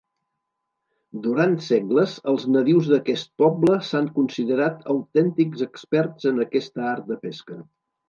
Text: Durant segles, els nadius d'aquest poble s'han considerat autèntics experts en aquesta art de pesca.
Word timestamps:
Durant 1.25 1.53
segles, 1.65 2.15
els 2.33 2.47
nadius 2.55 2.89
d'aquest 2.95 3.31
poble 3.43 3.77
s'han 3.91 4.11
considerat 4.19 4.83
autèntics 4.97 5.65
experts 5.71 6.35
en 6.35 6.47
aquesta 6.51 6.93
art 6.99 7.11
de 7.15 7.25
pesca. 7.29 7.65